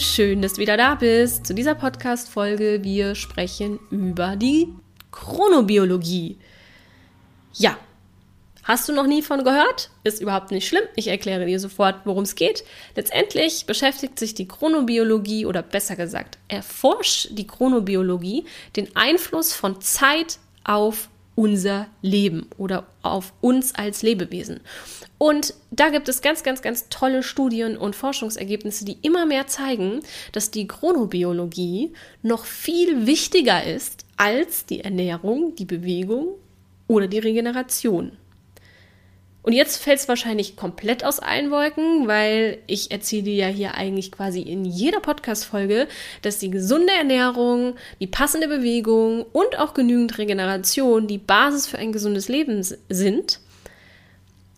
[0.00, 1.44] Schön, dass du wieder da bist.
[1.44, 2.84] Zu dieser Podcast-Folge.
[2.84, 4.68] Wir sprechen über die
[5.10, 6.36] Chronobiologie.
[7.54, 7.76] Ja,
[8.62, 9.90] hast du noch nie von gehört?
[10.04, 10.84] Ist überhaupt nicht schlimm.
[10.94, 12.64] Ich erkläre dir sofort, worum es geht.
[12.94, 18.44] Letztendlich beschäftigt sich die Chronobiologie oder besser gesagt, erforscht die Chronobiologie
[18.76, 24.58] den Einfluss von Zeit auf unser Leben oder auf uns als Lebewesen.
[25.18, 30.00] Und da gibt es ganz, ganz, ganz tolle Studien und Forschungsergebnisse, die immer mehr zeigen,
[30.32, 36.30] dass die Chronobiologie noch viel wichtiger ist als die Ernährung, die Bewegung
[36.88, 38.16] oder die Regeneration.
[39.42, 44.12] Und jetzt fällt es wahrscheinlich komplett aus allen Wolken, weil ich erzähle ja hier eigentlich
[44.12, 45.88] quasi in jeder Podcast-Folge,
[46.22, 51.92] dass die gesunde Ernährung, die passende Bewegung und auch genügend Regeneration die Basis für ein
[51.92, 53.40] gesundes Leben sind.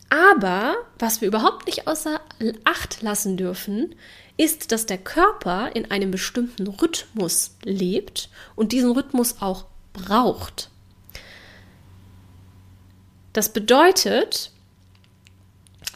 [0.09, 2.21] Aber was wir überhaupt nicht außer
[2.65, 3.95] Acht lassen dürfen,
[4.37, 10.71] ist, dass der Körper in einem bestimmten Rhythmus lebt und diesen Rhythmus auch braucht.
[13.33, 14.51] Das bedeutet,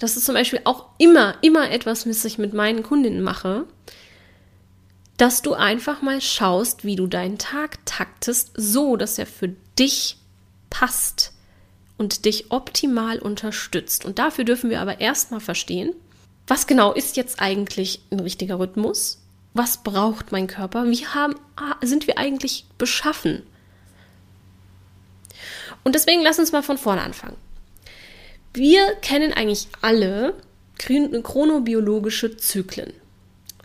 [0.00, 3.66] das ist zum Beispiel auch immer, immer etwas, was ich mit meinen Kundinnen mache,
[5.16, 10.16] dass du einfach mal schaust, wie du deinen Tag taktest, so dass er für dich
[10.70, 11.32] passt
[11.96, 14.04] und dich optimal unterstützt.
[14.04, 15.94] Und dafür dürfen wir aber erstmal verstehen,
[16.46, 19.22] was genau ist jetzt eigentlich ein richtiger Rhythmus?
[19.54, 20.84] Was braucht mein Körper?
[20.86, 21.36] Wie haben,
[21.80, 23.44] sind wir eigentlich beschaffen?
[25.84, 27.36] Und deswegen lass uns mal von vorne anfangen.
[28.54, 30.34] Wir kennen eigentlich alle
[30.78, 32.92] chronobiologische Zyklen.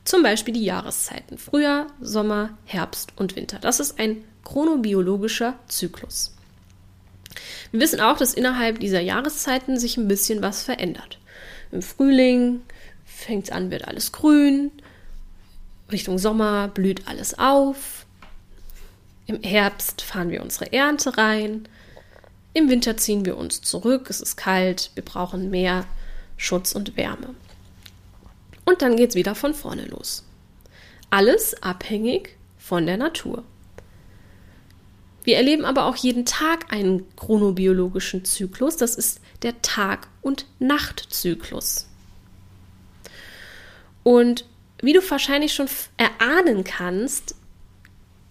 [0.04, 1.38] Zum Beispiel die Jahreszeiten.
[1.38, 3.60] Frühjahr, Sommer, Herbst und Winter.
[3.60, 6.36] Das ist ein chronobiologischer Zyklus.
[7.72, 11.20] Wir wissen auch, dass innerhalb dieser Jahreszeiten sich ein bisschen was verändert.
[11.72, 12.62] Im Frühling
[13.06, 14.72] fängt es an, wird alles grün.
[15.92, 18.08] Richtung Sommer blüht alles auf.
[19.28, 21.68] Im Herbst fahren wir unsere Ernte rein.
[22.54, 25.86] Im Winter ziehen wir uns zurück, es ist kalt, wir brauchen mehr
[26.38, 27.36] Schutz und Wärme.
[28.66, 30.24] Und dann geht es wieder von vorne los.
[31.10, 33.44] Alles abhängig von der Natur.
[35.24, 41.88] Wir erleben aber auch jeden Tag einen chronobiologischen Zyklus, das ist der Tag- und Nachtzyklus.
[44.04, 44.46] Und
[44.82, 45.68] wie du wahrscheinlich schon
[45.98, 47.36] erahnen kannst,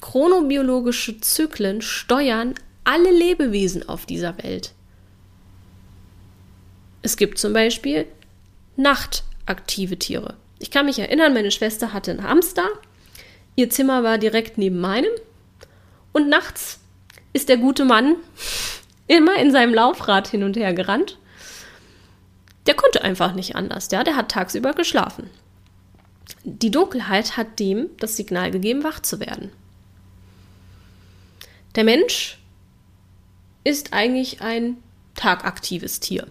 [0.01, 2.55] chronobiologische Zyklen steuern
[2.89, 4.73] alle Lebewesen auf dieser Welt.
[7.03, 8.07] Es gibt zum Beispiel
[8.77, 10.37] nachtaktive Tiere.
[10.59, 12.67] Ich kann mich erinnern, meine Schwester hatte einen Hamster.
[13.57, 15.11] Ihr Zimmer war direkt neben meinem.
[16.13, 16.81] Und nachts
[17.35, 18.17] ist der gute Mann
[19.07, 21.19] immer in seinem Laufrad hin und her gerannt.
[22.67, 23.91] Der konnte einfach nicht anders.
[23.93, 24.03] Ja?
[24.03, 25.29] Der hat tagsüber geschlafen.
[26.43, 29.53] Die Dunkelheit hat dem das Signal gegeben, wach zu werden.
[31.75, 32.38] Der Mensch
[33.69, 34.79] ist eigentlich ein
[35.15, 36.27] tagaktives Tier.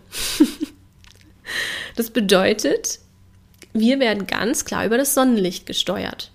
[1.95, 2.99] das bedeutet,
[3.73, 6.31] wir werden ganz klar über das Sonnenlicht gesteuert.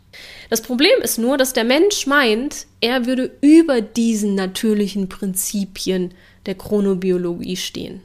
[0.49, 6.14] Das Problem ist nur, dass der Mensch meint, er würde über diesen natürlichen Prinzipien
[6.46, 8.00] der Chronobiologie stehen.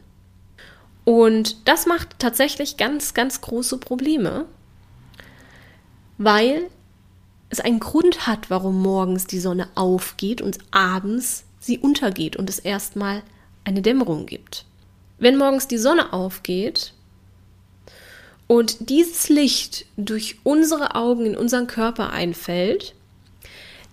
[1.04, 4.46] Und das macht tatsächlich ganz, ganz große Probleme,
[6.18, 6.64] weil
[7.50, 12.58] es einen Grund hat, warum morgens die Sonne aufgeht und abends sie untergeht und es
[12.58, 13.22] erstmal
[13.64, 14.66] eine Dämmerung gibt.
[15.20, 16.94] Wenn morgens die Sonne aufgeht,
[18.48, 22.96] und dieses Licht durch unsere Augen in unseren Körper einfällt,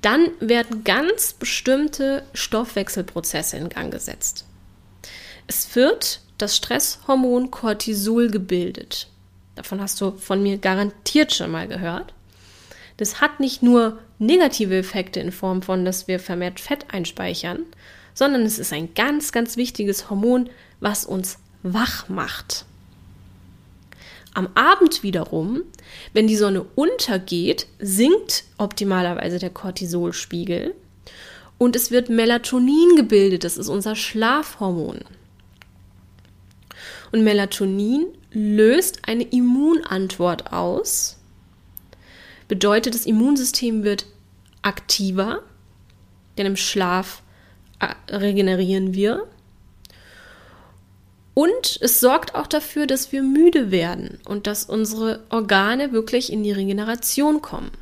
[0.01, 4.45] dann werden ganz bestimmte Stoffwechselprozesse in Gang gesetzt.
[5.47, 9.09] Es wird das Stresshormon Cortisol gebildet.
[9.57, 12.14] Davon hast du von mir garantiert schon mal gehört.
[12.97, 17.61] Das hat nicht nur negative Effekte in Form von, dass wir vermehrt Fett einspeichern,
[18.15, 20.49] sondern es ist ein ganz, ganz wichtiges Hormon,
[20.81, 22.65] was uns wach macht.
[24.35, 25.63] Am Abend wiederum,
[26.13, 30.75] wenn die Sonne untergeht, sinkt optimalerweise der Cortisolspiegel
[31.59, 35.01] und es wird Melatonin gebildet, das ist unser Schlafhormon.
[37.13, 41.17] Und Melatonin löst eine Immunantwort aus,
[42.55, 44.07] bedeutet, das Immunsystem wird
[44.63, 45.43] aktiver,
[46.39, 47.21] denn im Schlaf
[47.81, 49.27] äh, regenerieren wir
[51.35, 56.45] und es sorgt auch dafür, dass wir müde werden und dass unsere Organe wirklich in
[56.45, 57.73] die Regeneration kommen.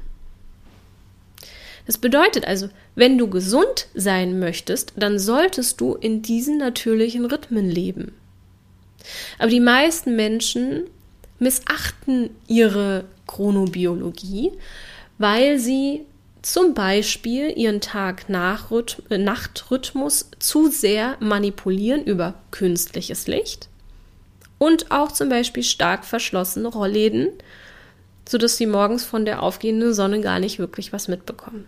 [1.86, 7.68] Das bedeutet also, wenn du gesund sein möchtest, dann solltest du in diesen natürlichen Rhythmen
[7.68, 8.14] leben.
[9.38, 10.84] Aber die meisten Menschen
[11.38, 14.52] missachten ihre Chronobiologie,
[15.18, 16.06] weil sie
[16.42, 23.68] zum Beispiel ihren Tag-Nacht-Rhythmus zu sehr manipulieren über künstliches Licht
[24.58, 27.28] und auch zum Beispiel stark verschlossene Rollläden,
[28.28, 31.66] sodass sie morgens von der aufgehenden Sonne gar nicht wirklich was mitbekommen.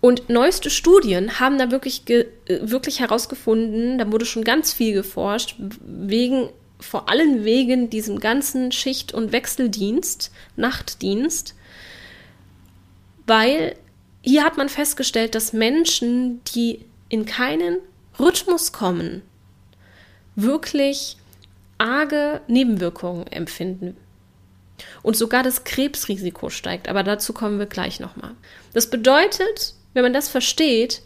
[0.00, 2.02] Und neueste Studien haben da wirklich,
[2.48, 6.48] wirklich herausgefunden, da wurde schon ganz viel geforscht, wegen,
[6.82, 11.54] vor allem wegen diesem ganzen Schicht- und Wechseldienst, Nachtdienst,
[13.26, 13.76] weil
[14.22, 17.78] hier hat man festgestellt, dass Menschen, die in keinen
[18.18, 19.22] Rhythmus kommen,
[20.36, 21.16] wirklich
[21.78, 23.96] arge Nebenwirkungen empfinden.
[25.02, 28.32] Und sogar das Krebsrisiko steigt, aber dazu kommen wir gleich nochmal.
[28.72, 31.02] Das bedeutet, wenn man das versteht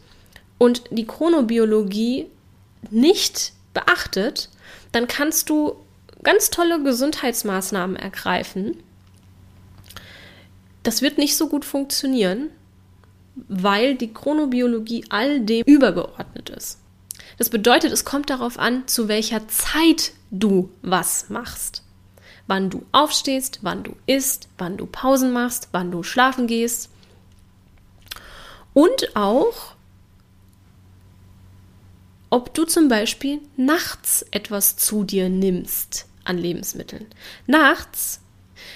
[0.59, 2.27] und die Chronobiologie
[2.91, 4.49] nicht beachtet,
[4.93, 5.77] dann kannst du
[6.23, 8.83] ganz tolle Gesundheitsmaßnahmen ergreifen,
[10.83, 12.51] das wird nicht so gut funktionieren,
[13.49, 16.79] weil die Chronobiologie all dem übergeordnet ist.
[17.39, 21.83] Das bedeutet, es kommt darauf an, zu welcher Zeit du was machst.
[22.47, 26.91] Wann du aufstehst, wann du isst, wann du Pausen machst, wann du schlafen gehst.
[28.73, 29.76] Und auch,
[32.31, 37.07] ob du zum Beispiel nachts etwas zu dir nimmst an Lebensmitteln.
[37.47, 38.21] Nachts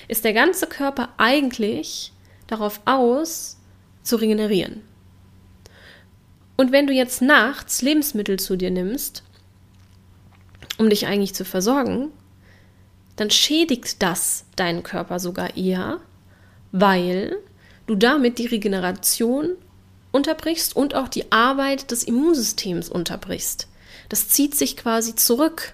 [0.08, 2.12] ist der ganze Körper eigentlich
[2.46, 3.56] darauf aus,
[4.02, 4.82] zu regenerieren.
[6.56, 9.22] Und wenn du jetzt nachts Lebensmittel zu dir nimmst,
[10.78, 12.10] um dich eigentlich zu versorgen,
[13.16, 16.00] dann schädigt das deinen Körper sogar eher,
[16.72, 17.36] weil
[17.86, 19.56] du damit die Regeneration
[20.12, 23.68] unterbrichst und auch die Arbeit des Immunsystems unterbrichst.
[24.08, 25.72] Das zieht sich quasi zurück.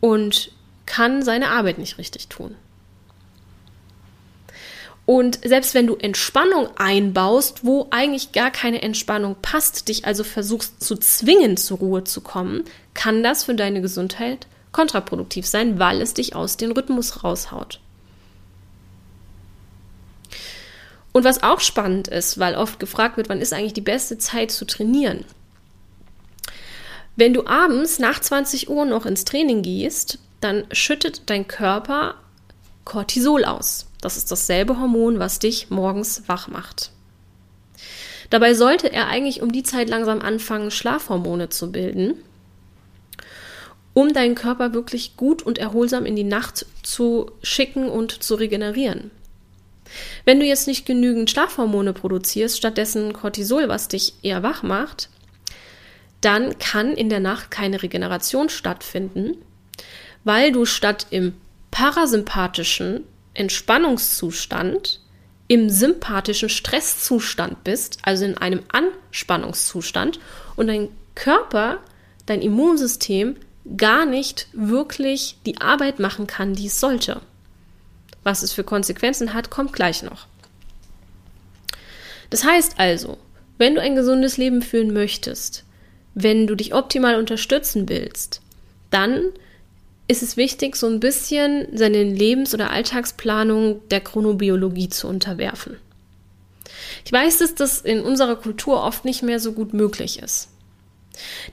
[0.00, 0.52] Und
[0.90, 2.56] kann seine Arbeit nicht richtig tun.
[5.06, 10.82] Und selbst wenn du Entspannung einbaust, wo eigentlich gar keine Entspannung passt, dich also versuchst
[10.82, 16.14] zu zwingen, zur Ruhe zu kommen, kann das für deine Gesundheit kontraproduktiv sein, weil es
[16.14, 17.80] dich aus dem Rhythmus raushaut.
[21.12, 24.50] Und was auch spannend ist, weil oft gefragt wird, wann ist eigentlich die beste Zeit
[24.50, 25.24] zu trainieren?
[27.16, 32.14] Wenn du abends nach 20 Uhr noch ins Training gehst, dann schüttet dein Körper
[32.84, 33.86] Cortisol aus.
[34.00, 36.92] Das ist dasselbe Hormon, was dich morgens wach macht.
[38.30, 42.14] Dabei sollte er eigentlich um die Zeit langsam anfangen, Schlafhormone zu bilden,
[43.92, 49.10] um deinen Körper wirklich gut und erholsam in die Nacht zu schicken und zu regenerieren.
[50.24, 55.08] Wenn du jetzt nicht genügend Schlafhormone produzierst, stattdessen Cortisol, was dich eher wach macht,
[56.20, 59.36] dann kann in der Nacht keine Regeneration stattfinden
[60.24, 61.34] weil du statt im
[61.70, 63.04] parasympathischen
[63.34, 65.00] Entspannungszustand
[65.48, 70.20] im sympathischen Stresszustand bist, also in einem Anspannungszustand
[70.54, 71.78] und dein Körper,
[72.26, 73.36] dein Immunsystem
[73.76, 77.20] gar nicht wirklich die Arbeit machen kann, die es sollte.
[78.22, 80.26] Was es für Konsequenzen hat, kommt gleich noch.
[82.28, 83.18] Das heißt also,
[83.58, 85.64] wenn du ein gesundes Leben führen möchtest,
[86.14, 88.40] wenn du dich optimal unterstützen willst,
[88.90, 89.22] dann
[90.08, 95.76] ist es wichtig, so ein bisschen seine Lebens- oder Alltagsplanung der Chronobiologie zu unterwerfen.
[97.04, 100.48] Ich weiß, dass das in unserer Kultur oft nicht mehr so gut möglich ist.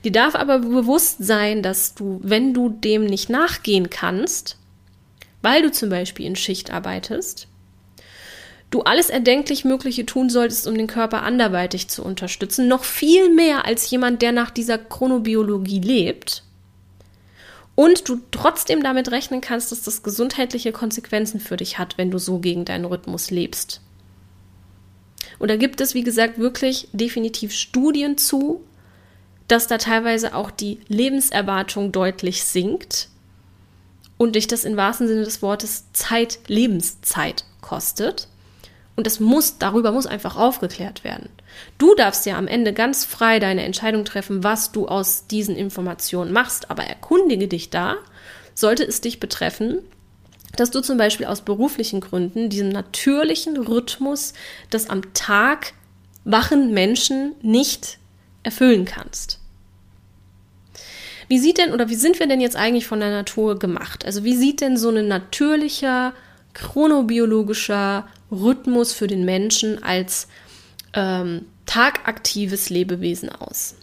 [0.04, 4.56] Dir darf aber bewusst sein, dass du, wenn du dem nicht nachgehen kannst,
[5.42, 7.48] weil du zum Beispiel in Schicht arbeitest,
[8.70, 13.64] du alles erdenklich Mögliche tun solltest, um den Körper anderweitig zu unterstützen, noch viel mehr
[13.64, 16.42] als jemand, der nach dieser Chronobiologie lebt.
[17.74, 22.18] Und du trotzdem damit rechnen kannst, dass das gesundheitliche Konsequenzen für dich hat, wenn du
[22.18, 23.80] so gegen deinen Rhythmus lebst.
[25.38, 28.64] Und da gibt es, wie gesagt, wirklich definitiv Studien zu,
[29.46, 33.08] dass da teilweise auch die Lebenserwartung deutlich sinkt
[34.18, 38.28] und dich das im wahrsten Sinne des Wortes Zeit, Lebenszeit kostet.
[38.96, 41.28] Und das muss, darüber muss einfach aufgeklärt werden.
[41.78, 46.32] Du darfst ja am Ende ganz frei deine Entscheidung treffen, was du aus diesen Informationen
[46.32, 47.94] machst, aber erkundige dich da,
[48.54, 49.78] sollte es dich betreffen,
[50.56, 54.32] dass du zum Beispiel aus beruflichen Gründen diesen natürlichen Rhythmus
[54.72, 55.74] des am Tag
[56.24, 57.98] wachen Menschen nicht
[58.42, 59.38] erfüllen kannst.
[61.28, 64.04] Wie sieht denn oder wie sind wir denn jetzt eigentlich von der Natur gemacht?
[64.04, 66.14] Also wie sieht denn so ein natürlicher,
[66.54, 70.28] chronobiologischer Rhythmus für den Menschen als
[70.94, 73.74] ähm, tagaktives Lebewesen aus.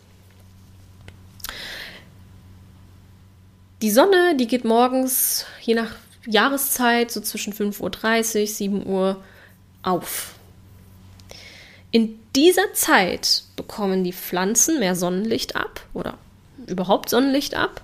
[3.82, 5.92] Die Sonne, die geht morgens, je nach
[6.26, 9.24] Jahreszeit, so zwischen 5.30 Uhr, 7 Uhr
[9.84, 10.34] auf.
[11.92, 16.18] In dieser Zeit bekommen die Pflanzen mehr Sonnenlicht ab oder
[16.68, 17.82] überhaupt Sonnenlicht ab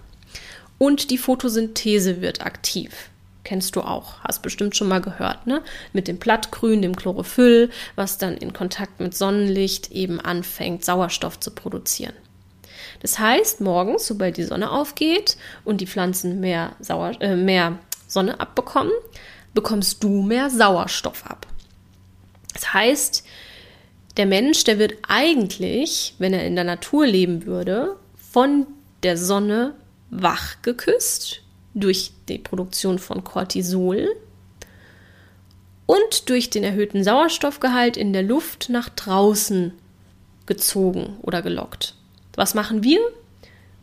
[0.78, 3.10] und die Photosynthese wird aktiv.
[3.44, 5.64] Kennst du auch, hast bestimmt schon mal gehört, ne?
[5.94, 11.52] Mit dem Blattgrün, dem Chlorophyll, was dann in Kontakt mit Sonnenlicht eben anfängt, Sauerstoff zu
[11.52, 12.14] produzieren.
[13.02, 18.40] Das heißt, morgens, sobald die Sonne aufgeht und die Pflanzen mehr, Sauer, äh, mehr Sonne
[18.40, 18.94] abbekommen,
[19.54, 21.48] bekommst du mehr Sauerstoff ab.
[22.54, 23.24] Das heißt,
[24.18, 27.96] der Mensch, der wird eigentlich, wenn er in der Natur leben würde,
[28.32, 28.66] von
[29.04, 29.74] der Sonne
[30.10, 31.42] wach geküsst,
[31.74, 34.10] durch die Produktion von Cortisol
[35.86, 39.74] und durch den erhöhten Sauerstoffgehalt in der Luft nach draußen
[40.46, 41.96] gezogen oder gelockt.
[42.36, 43.00] Was machen wir?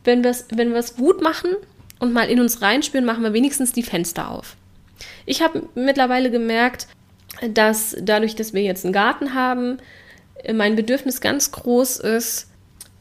[0.03, 1.51] Wenn wir es wenn gut machen
[1.99, 4.55] und mal in uns reinspüren, machen wir wenigstens die Fenster auf.
[5.25, 6.87] Ich habe mittlerweile gemerkt,
[7.53, 9.77] dass dadurch, dass wir jetzt einen Garten haben,
[10.53, 12.48] mein Bedürfnis ganz groß ist,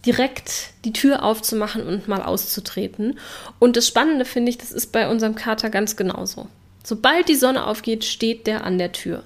[0.06, 3.18] direkt die Tür aufzumachen und mal auszutreten.
[3.58, 6.48] Und das Spannende finde ich, das ist bei unserem Kater ganz genauso.
[6.84, 9.24] Sobald die Sonne aufgeht, steht der an der Tür.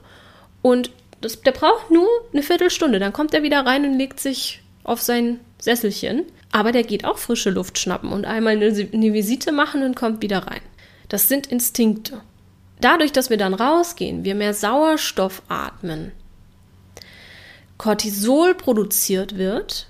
[0.62, 2.98] Und das, der braucht nur eine Viertelstunde.
[2.98, 6.24] Dann kommt er wieder rein und legt sich auf sein Sesselchen.
[6.50, 10.22] Aber der geht auch frische Luft schnappen und einmal eine, eine Visite machen und kommt
[10.22, 10.60] wieder rein.
[11.08, 12.20] Das sind Instinkte.
[12.80, 16.12] Dadurch, dass wir dann rausgehen, wir mehr Sauerstoff atmen,
[17.78, 19.86] Cortisol produziert wird,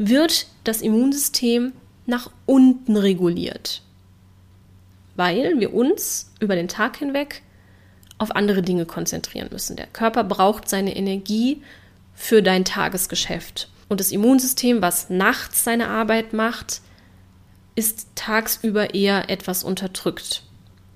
[0.00, 1.72] wird das Immunsystem
[2.06, 3.82] nach unten reguliert,
[5.14, 7.42] weil wir uns über den Tag hinweg
[8.16, 9.76] auf andere Dinge konzentrieren müssen.
[9.76, 11.62] Der Körper braucht seine Energie
[12.14, 13.68] für dein Tagesgeschäft.
[13.90, 16.80] Und das Immunsystem, was nachts seine Arbeit macht,
[17.74, 20.44] ist tagsüber eher etwas unterdrückt.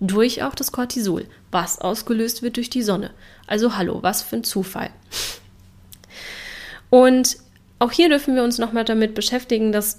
[0.01, 3.11] Durch auch das Cortisol, was ausgelöst wird durch die Sonne.
[3.47, 4.91] Also hallo, was für ein Zufall.
[6.89, 7.37] Und
[7.79, 9.99] auch hier dürfen wir uns nochmal damit beschäftigen, dass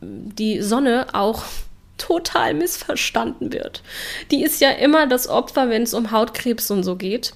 [0.00, 1.44] die Sonne auch
[1.98, 3.82] total missverstanden wird.
[4.30, 7.32] Die ist ja immer das Opfer, wenn es um Hautkrebs und so geht.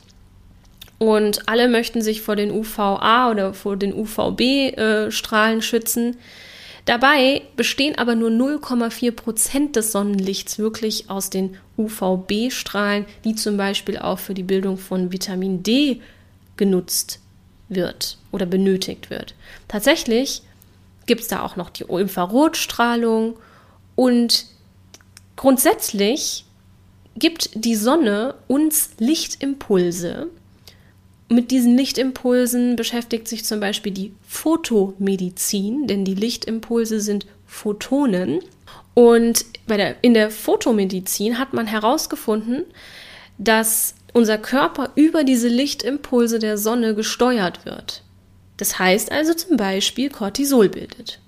[0.98, 6.16] Und alle möchten sich vor den UVA oder vor den UVB-Strahlen äh, schützen.
[6.86, 13.98] Dabei bestehen aber nur 0,4 Prozent des Sonnenlichts wirklich aus den UVB-Strahlen, die zum Beispiel
[13.98, 16.00] auch für die Bildung von Vitamin D
[16.56, 17.20] genutzt
[17.68, 19.34] wird oder benötigt wird.
[19.68, 20.42] Tatsächlich
[21.06, 23.36] gibt es da auch noch die Infrarotstrahlung
[23.94, 24.46] und
[25.36, 26.44] grundsätzlich
[27.16, 30.28] gibt die Sonne uns Lichtimpulse.
[31.28, 38.40] Mit diesen Lichtimpulsen beschäftigt sich zum Beispiel die Photomedizin, denn die Lichtimpulse sind Photonen.
[38.94, 42.64] Und der, in der Photomedizin hat man herausgefunden,
[43.38, 48.02] dass unser Körper über diese Lichtimpulse der Sonne gesteuert wird.
[48.56, 51.20] Das heißt also zum Beispiel Cortisol bildet.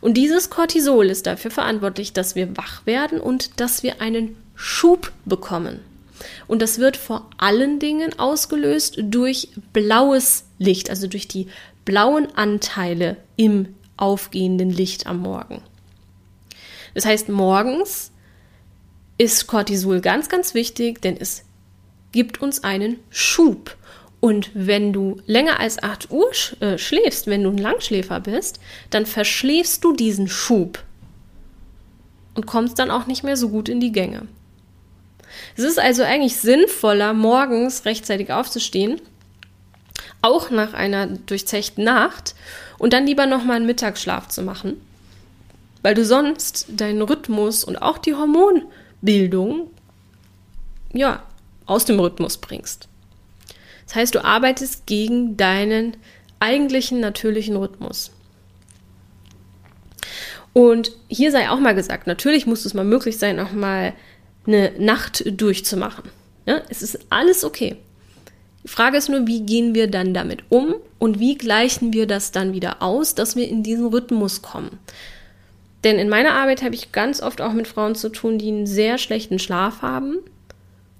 [0.00, 5.12] Und dieses Cortisol ist dafür verantwortlich, dass wir wach werden und dass wir einen Schub
[5.26, 5.80] bekommen.
[6.46, 11.48] Und das wird vor allen Dingen ausgelöst durch blaues Licht, also durch die
[11.84, 15.60] blauen Anteile im aufgehenden Licht am Morgen.
[16.94, 18.12] Das heißt, morgens
[19.18, 21.44] ist Cortisol ganz, ganz wichtig, denn es
[22.12, 23.76] gibt uns einen Schub.
[24.20, 28.58] Und wenn du länger als 8 Uhr äh, schläfst, wenn du ein Langschläfer bist,
[28.90, 30.82] dann verschläfst du diesen Schub
[32.34, 34.26] und kommst dann auch nicht mehr so gut in die Gänge.
[35.56, 39.00] Es ist also eigentlich sinnvoller, morgens rechtzeitig aufzustehen,
[40.20, 42.34] auch nach einer durchzechten Nacht
[42.78, 44.80] und dann lieber nochmal einen Mittagsschlaf zu machen,
[45.82, 49.70] weil du sonst deinen Rhythmus und auch die Hormonbildung
[50.92, 51.22] ja,
[51.68, 52.88] aus dem Rhythmus bringst.
[53.86, 55.96] Das heißt, du arbeitest gegen deinen
[56.40, 58.10] eigentlichen natürlichen Rhythmus.
[60.52, 63.92] Und hier sei auch mal gesagt, natürlich muss es mal möglich sein, auch mal
[64.46, 66.04] eine Nacht durchzumachen.
[66.46, 67.76] Ja, es ist alles okay.
[68.64, 72.32] Die Frage ist nur, wie gehen wir dann damit um und wie gleichen wir das
[72.32, 74.78] dann wieder aus, dass wir in diesen Rhythmus kommen.
[75.84, 78.66] Denn in meiner Arbeit habe ich ganz oft auch mit Frauen zu tun, die einen
[78.66, 80.18] sehr schlechten Schlaf haben.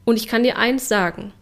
[0.08, 1.34] Und ich kann dir eins sagen.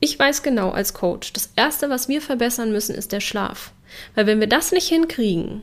[0.00, 3.72] Ich weiß genau als Coach, das Erste, was wir verbessern müssen, ist der Schlaf.
[4.14, 5.60] Weil wenn wir das nicht hinkriegen,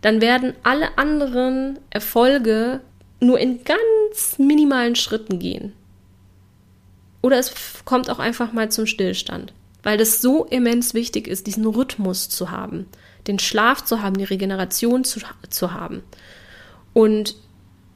[0.00, 2.80] dann werden alle anderen Erfolge
[3.20, 5.74] nur in ganz minimalen Schritten gehen.
[7.20, 7.52] Oder es
[7.84, 12.50] kommt auch einfach mal zum Stillstand, weil das so immens wichtig ist, diesen Rhythmus zu
[12.50, 12.86] haben,
[13.26, 15.20] den Schlaf zu haben, die Regeneration zu,
[15.50, 16.02] zu haben.
[16.94, 17.34] Und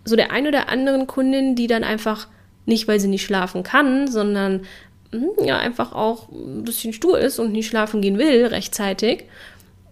[0.05, 2.29] so der ein oder anderen Kundin, die dann einfach
[2.67, 4.63] nicht, weil sie nicht schlafen kann, sondern
[5.13, 9.25] hm, ja einfach auch ein bisschen stur ist und nicht schlafen gehen will rechtzeitig,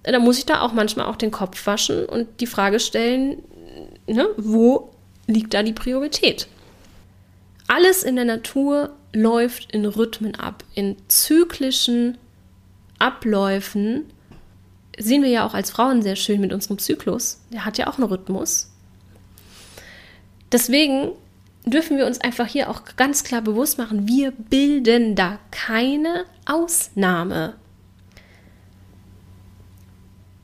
[0.02, 3.42] da muss ich da auch manchmal auch den Kopf waschen und die Frage stellen,
[4.06, 4.90] ne, wo
[5.26, 6.48] liegt da die Priorität?
[7.68, 12.18] Alles in der Natur läuft in Rhythmen ab, in zyklischen
[12.98, 14.06] Abläufen.
[14.98, 17.40] Sehen wir ja auch als Frauen sehr schön mit unserem Zyklus.
[17.52, 18.70] Der hat ja auch einen Rhythmus.
[20.50, 21.12] Deswegen
[21.64, 27.54] dürfen wir uns einfach hier auch ganz klar bewusst machen, wir bilden da keine Ausnahme.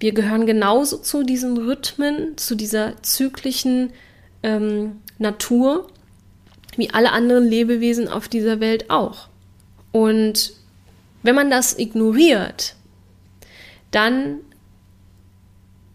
[0.01, 3.93] Wir gehören genauso zu diesen Rhythmen, zu dieser zyklischen
[4.45, 5.89] ähm, Natur,
[6.77, 9.29] wie alle anderen Lebewesen auf dieser Welt auch.
[9.91, 10.53] Und
[11.25, 12.77] wenn man das ignoriert,
[13.91, 14.39] dann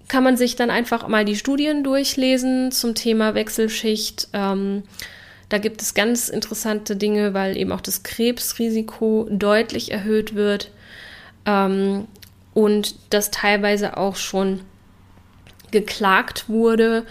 [0.09, 4.27] kann man sich dann einfach mal die Studien durchlesen zum Thema Wechselschicht.
[4.33, 4.83] Ähm,
[5.53, 10.71] da gibt es ganz interessante Dinge, weil eben auch das Krebsrisiko deutlich erhöht wird.
[11.45, 12.07] Ähm,
[12.55, 14.61] und das teilweise auch schon
[15.69, 17.05] geklagt wurde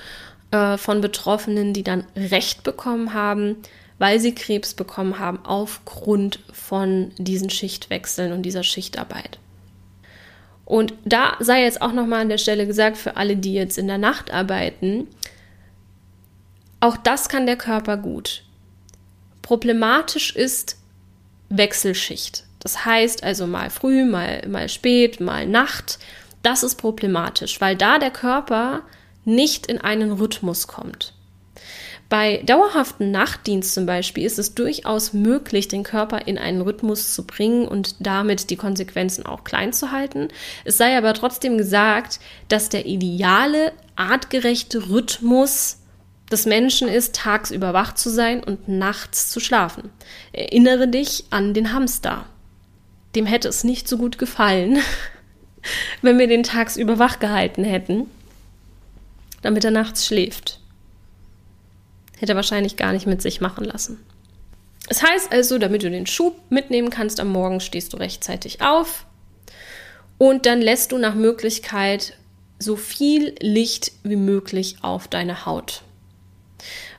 [0.51, 3.59] äh, von Betroffenen, die dann Recht bekommen haben,
[4.01, 9.39] weil sie Krebs bekommen haben aufgrund von diesen Schichtwechseln und dieser Schichtarbeit.
[10.65, 13.87] Und da sei jetzt auch nochmal an der Stelle gesagt, für alle, die jetzt in
[13.87, 15.07] der Nacht arbeiten,
[16.83, 18.43] auch das kann der Körper gut.
[19.41, 20.77] Problematisch ist
[21.49, 22.45] Wechselschicht.
[22.59, 26.01] Das heißt also mal früh, mal, mal spät, mal Nacht.
[26.43, 28.83] Das ist problematisch, weil da der Körper
[29.25, 31.15] nicht in einen Rhythmus kommt.
[32.09, 37.25] Bei dauerhaften Nachtdienst zum Beispiel ist es durchaus möglich, den Körper in einen Rhythmus zu
[37.25, 40.29] bringen und damit die Konsequenzen auch klein zu halten.
[40.65, 42.19] Es sei aber trotzdem gesagt,
[42.49, 45.79] dass der ideale, artgerechte Rhythmus
[46.33, 49.91] des Menschen ist, tagsüber wach zu sein und nachts zu schlafen.
[50.33, 52.27] Erinnere dich an den Hamster
[53.15, 54.79] dem hätte es nicht so gut gefallen,
[56.03, 58.07] wenn wir den tagsüber wach gehalten hätten,
[59.43, 60.61] damit er nachts schläft.
[62.19, 63.99] Hätte er wahrscheinlich gar nicht mit sich machen lassen.
[64.89, 69.07] Es heißt also, damit du den Schub mitnehmen kannst, am Morgen stehst du rechtzeitig auf
[70.19, 72.17] und dann lässt du nach Möglichkeit
[72.59, 75.83] so viel Licht wie möglich auf deine Haut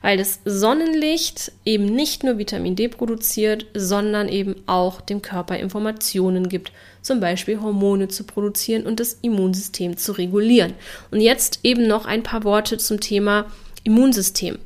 [0.02, 6.48] weil das Sonnenlicht eben nicht nur Vitamin D produziert, sondern eben auch dem Körper Informationen
[6.48, 6.72] gibt,
[7.02, 10.74] zum Beispiel Hormone zu produzieren und das Immunsystem zu regulieren.
[11.10, 13.46] Und jetzt eben noch ein paar Worte zum Thema
[13.82, 14.58] Immunsystem.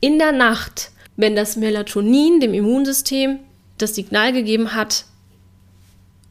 [0.00, 3.38] In der Nacht, wenn das Melatonin dem Immunsystem
[3.78, 5.04] das Signal gegeben hat,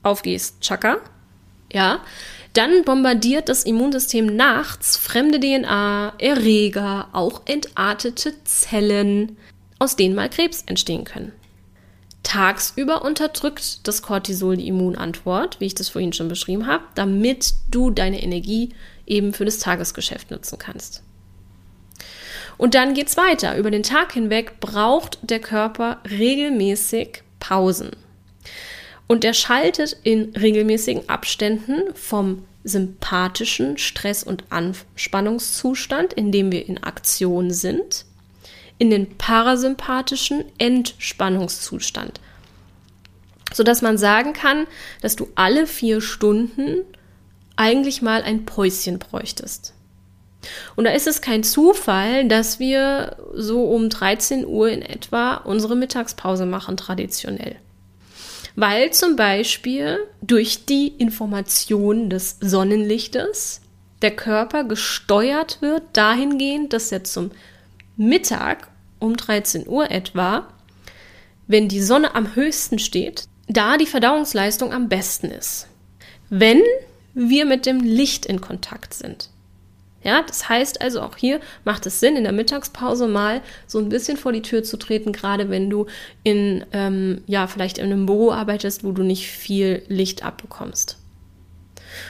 [0.03, 0.97] auf geht's, Chaka,
[1.71, 2.01] ja,
[2.53, 9.37] dann bombardiert das Immunsystem nachts fremde DNA, Erreger, auch entartete Zellen,
[9.77, 11.31] aus denen mal Krebs entstehen können.
[12.23, 17.91] Tagsüber unterdrückt das Cortisol die Immunantwort, wie ich das vorhin schon beschrieben habe, damit du
[17.91, 18.69] deine Energie
[19.05, 21.01] eben für das Tagesgeschäft nutzen kannst.
[22.57, 23.57] Und dann geht's weiter.
[23.57, 27.91] Über den Tag hinweg braucht der Körper regelmäßig Pausen.
[29.09, 36.83] Und er schaltet in regelmäßigen Abständen vom sympathischen Stress- und Anspannungszustand, in dem wir in
[36.83, 38.05] Aktion sind,
[38.77, 42.21] in den parasympathischen Entspannungszustand.
[43.51, 44.67] sodass man sagen kann,
[45.01, 46.83] dass du alle vier Stunden
[47.55, 49.73] eigentlich mal ein Päuschen bräuchtest.
[50.75, 55.75] Und da ist es kein Zufall, dass wir so um 13 Uhr in etwa unsere
[55.75, 57.55] Mittagspause machen, traditionell.
[58.59, 63.61] Weil zum Beispiel durch die Information des Sonnenlichtes
[64.01, 67.31] der Körper gesteuert wird dahingehend, dass er zum
[67.95, 68.67] Mittag
[68.99, 70.49] um 13 Uhr etwa,
[71.47, 75.67] wenn die Sonne am höchsten steht, da die Verdauungsleistung am besten ist.
[76.29, 76.61] Wenn
[77.13, 79.29] wir mit dem Licht in Kontakt sind.
[80.01, 83.89] Ja, das heißt also auch hier macht es Sinn, in der Mittagspause mal so ein
[83.89, 85.87] bisschen vor die Tür zu treten, gerade wenn du
[86.23, 90.97] in, ähm, ja, vielleicht in einem Büro arbeitest, wo du nicht viel Licht abbekommst.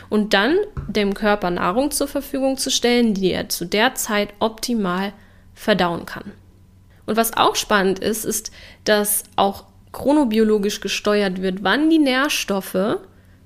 [0.10, 5.14] Und dann dem Körper Nahrung zur Verfügung zu stellen, die er zu der Zeit optimal
[5.56, 6.32] verdauen kann.
[7.06, 8.52] Und was auch spannend ist, ist,
[8.84, 13.00] dass auch chronobiologisch gesteuert wird, wann die Nährstoffe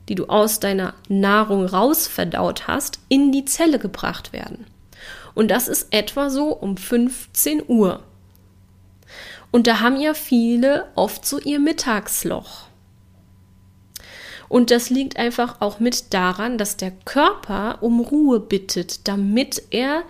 [0.10, 4.66] die du aus deiner Nahrung rausverdaut hast, in die Zelle gebracht werden.
[5.34, 8.04] Und das ist etwa so um 15 Uhr.
[9.52, 12.64] Und da haben ja viele oft so ihr Mittagsloch.
[14.50, 20.04] Und das liegt einfach auch mit daran, dass der Körper um Ruhe bittet, damit er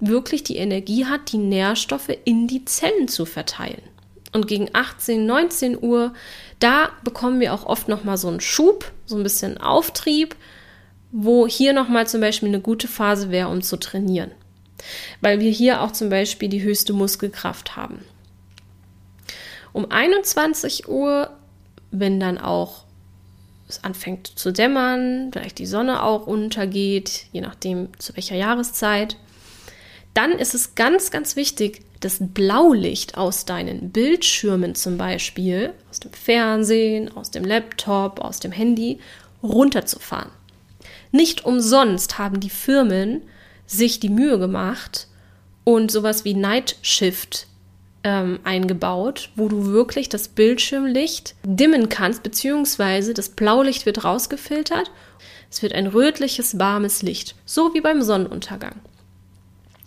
[0.00, 3.82] wirklich die Energie hat, die Nährstoffe in die Zellen zu verteilen.
[4.32, 6.12] Und gegen 18, 19 Uhr,
[6.58, 10.36] da bekommen wir auch oft nochmal so einen Schub, so ein bisschen Auftrieb,
[11.10, 14.30] wo hier nochmal zum Beispiel eine gute Phase wäre, um zu trainieren.
[15.20, 18.04] Weil wir hier auch zum Beispiel die höchste Muskelkraft haben.
[19.72, 21.30] Um 21 Uhr,
[21.90, 22.84] wenn dann auch
[23.68, 29.16] es anfängt zu dämmern, vielleicht die Sonne auch untergeht, je nachdem zu welcher Jahreszeit,
[30.14, 36.12] dann ist es ganz, ganz wichtig, das Blaulicht aus deinen Bildschirmen zum Beispiel, aus dem
[36.12, 38.98] Fernsehen, aus dem Laptop, aus dem Handy,
[39.42, 40.30] runterzufahren.
[41.10, 43.22] Nicht umsonst haben die Firmen
[43.66, 45.08] sich die Mühe gemacht
[45.64, 47.46] und sowas wie Night Shift
[48.04, 54.90] ähm, eingebaut, wo du wirklich das Bildschirmlicht dimmen kannst, beziehungsweise das Blaulicht wird rausgefiltert.
[55.50, 58.76] Es wird ein rötliches, warmes Licht, so wie beim Sonnenuntergang.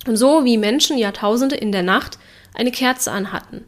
[0.08, 2.18] So wie Menschen Jahrtausende in der Nacht
[2.54, 3.66] eine Kerze anhatten.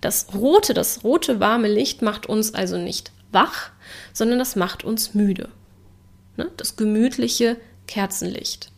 [0.00, 3.70] Das rote, das rote warme Licht macht uns also nicht wach,
[4.12, 5.48] sondern das macht uns müde.
[6.36, 6.50] Ne?
[6.56, 8.70] Das gemütliche Kerzenlicht.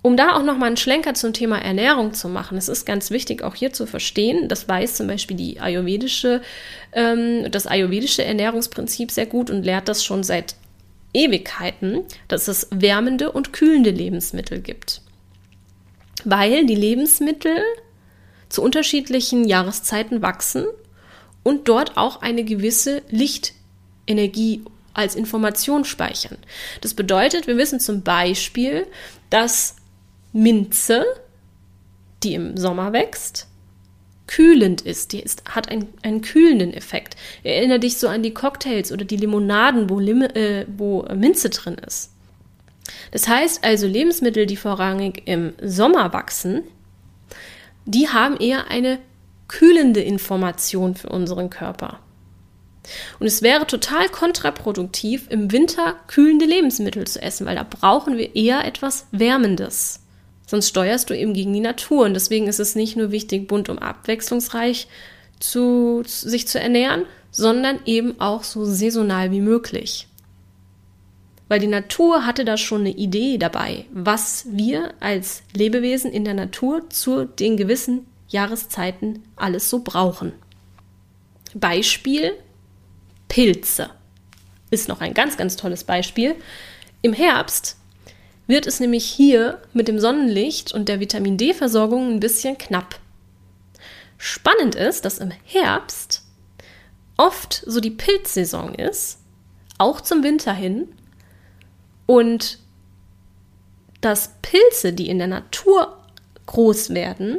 [0.00, 3.42] Um da auch nochmal einen Schlenker zum Thema Ernährung zu machen, es ist ganz wichtig,
[3.42, 6.40] auch hier zu verstehen, das weiß zum Beispiel die ayurvedische,
[6.92, 10.54] ähm, das ayurvedische Ernährungsprinzip sehr gut und lehrt das schon seit
[11.12, 15.02] Ewigkeiten, dass es wärmende und kühlende Lebensmittel gibt
[16.24, 17.62] weil die Lebensmittel
[18.48, 20.66] zu unterschiedlichen Jahreszeiten wachsen
[21.42, 24.62] und dort auch eine gewisse Lichtenergie
[24.94, 26.38] als Information speichern.
[26.80, 28.86] Das bedeutet, wir wissen zum Beispiel,
[29.30, 29.76] dass
[30.32, 31.04] Minze,
[32.22, 33.46] die im Sommer wächst,
[34.26, 35.12] kühlend ist.
[35.12, 37.16] Die ist, hat ein, einen kühlenden Effekt.
[37.42, 41.76] Erinnere dich so an die Cocktails oder die Limonaden, wo, Lim äh, wo Minze drin
[41.86, 42.12] ist.
[43.10, 46.62] Das heißt also, Lebensmittel, die vorrangig im Sommer wachsen,
[47.84, 48.98] die haben eher eine
[49.48, 52.00] kühlende Information für unseren Körper.
[53.18, 58.34] Und es wäre total kontraproduktiv, im Winter kühlende Lebensmittel zu essen, weil da brauchen wir
[58.34, 60.00] eher etwas Wärmendes.
[60.46, 62.06] Sonst steuerst du eben gegen die Natur.
[62.06, 64.88] Und deswegen ist es nicht nur wichtig, bunt und abwechslungsreich
[65.40, 70.07] zu, sich zu ernähren, sondern eben auch so saisonal wie möglich
[71.48, 76.34] weil die Natur hatte da schon eine Idee dabei, was wir als Lebewesen in der
[76.34, 80.32] Natur zu den gewissen Jahreszeiten alles so brauchen.
[81.54, 82.34] Beispiel
[83.28, 83.90] Pilze
[84.70, 86.34] ist noch ein ganz, ganz tolles Beispiel.
[87.00, 87.76] Im Herbst
[88.46, 92.98] wird es nämlich hier mit dem Sonnenlicht und der Vitamin D-Versorgung ein bisschen knapp.
[94.18, 96.24] Spannend ist, dass im Herbst
[97.16, 99.18] oft so die Pilzsaison ist,
[99.78, 100.88] auch zum Winter hin,
[102.08, 102.58] und
[104.00, 105.98] dass Pilze, die in der Natur
[106.46, 107.38] groß werden,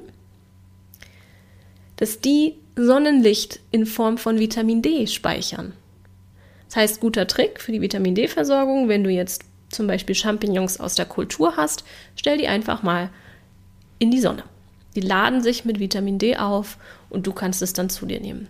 [1.95, 5.73] dass die Sonnenlicht in Form von Vitamin D speichern.
[6.67, 10.93] Das heißt, guter Trick für die Vitamin D-Versorgung, wenn du jetzt zum Beispiel Champignons aus
[10.93, 11.84] der Kultur hast,
[12.15, 13.10] stell die einfach mal
[13.97, 14.43] in die Sonne.
[14.95, 16.77] Die laden sich mit Vitamin D auf
[17.10, 18.47] und du kannst es dann zu dir nehmen.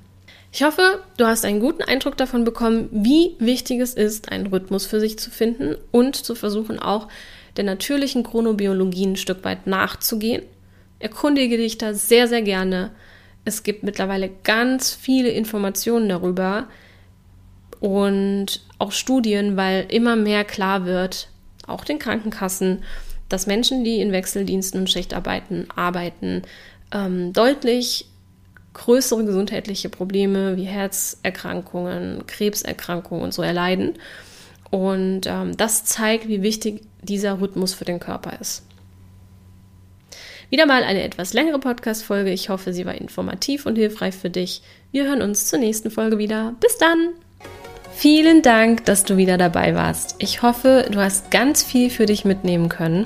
[0.51, 4.85] Ich hoffe, du hast einen guten Eindruck davon bekommen, wie wichtig es ist, einen Rhythmus
[4.85, 7.07] für sich zu finden und zu versuchen, auch
[7.57, 10.43] der natürlichen Chronobiologie ein Stück weit nachzugehen.
[10.97, 12.91] Erkundige dich da sehr, sehr gerne.
[13.45, 16.67] Es gibt mittlerweile ganz viele Informationen darüber,
[17.79, 21.29] und auch Studien, weil immer mehr klar wird,
[21.65, 22.83] auch den Krankenkassen,
[23.29, 26.43] dass Menschen, die in Wechseldiensten und Schichtarbeiten arbeiten,
[26.91, 28.05] ähm, deutlich
[28.73, 33.93] größere gesundheitliche Probleme wie Herzerkrankungen, Krebserkrankungen und so erleiden.
[34.71, 38.63] Und ähm, das zeigt, wie wichtig dieser Rhythmus für den Körper ist.
[40.49, 42.32] Wieder mal eine etwas längere Podcast-Folge.
[42.32, 44.63] Ich hoffe, sie war informativ und hilfreich für dich.
[44.91, 46.55] Wir hören uns zur nächsten Folge wieder.
[46.60, 47.10] Bis dann!
[47.93, 50.15] Vielen Dank, dass du wieder dabei warst.
[50.19, 53.05] Ich hoffe, du hast ganz viel für dich mitnehmen können.